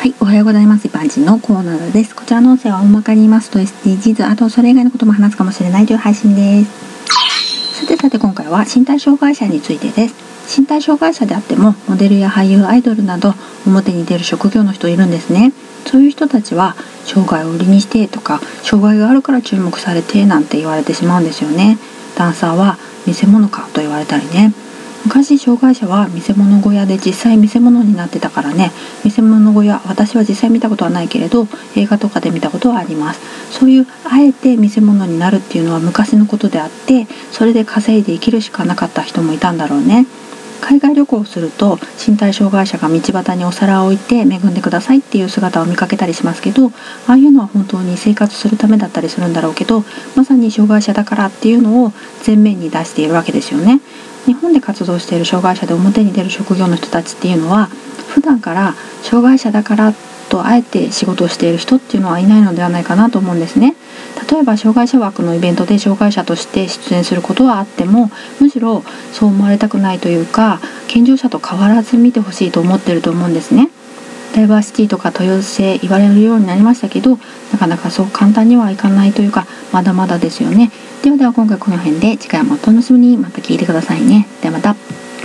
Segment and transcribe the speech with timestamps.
[0.00, 0.86] はい、おはようございます。
[0.86, 2.16] 一般人のコーナーです。
[2.16, 7.80] こちらの音声は大まかに言いますと SDGs、あとそれ以外のことも話すかもしれないという配信です。
[7.82, 10.58] さてさて今回は身体障害者についてです。
[10.58, 13.34] 身体障害者であってもモデルや俳優、アイドルなど
[13.66, 15.52] 表に出る職業の人いるんですね。
[15.84, 21.76] そういう人たちは障害を売りにしてとか障害があるから注目されてなんて言われてしまうんですよね。
[22.16, 24.54] ダンサーは見せ物かと言われたりね。
[25.04, 28.70] 昔障害者は見せ物小屋で実際見せ物になってたからね。
[29.04, 31.46] 見せ物小屋私は実際見たことはないけれど
[31.76, 33.20] 映画とかで見たことはあります。
[33.50, 40.06] そういうあえて見せ物になるっていうのは昔のことであってそれで稼いで生きるしかなかった人もいたんだろうね。
[40.60, 46.72] 海外旅行をすると身体障害者が道端にお皿を置いて恵んでくださいっていう姿を見かけたりしますけどあ
[47.08, 49.82] あいうのは本当に生活するためだったりするんだろうけど
[50.16, 51.92] まさに障害者だからっていうのを
[52.26, 53.80] 前面に出しているわけですよね。
[54.26, 57.70] 日本で活動している障害者で表に出る職業の人たちっていうのは
[58.08, 59.94] 普段から障害者だから
[60.28, 63.74] とあえて仕事をしている人っていうのはいないのではないかなと思うんですね。
[64.30, 73.70] 例えば障害者枠のイベントで障害者として出演することはあってもむしろそう思われたくないというか健常者と変わらず見てほしいと思ってると思うんですね。
[74.34, 77.18] ダイバーシティとか多様性言われるようになりましたけど
[77.52, 80.70] なかなかそう簡単にはいかないというかまだまだですよね。
[81.02, 83.16] ではでは今回この辺で次回もお楽しみに。
[83.16, 84.28] また聞いてくださいね。
[84.42, 84.99] ではまた。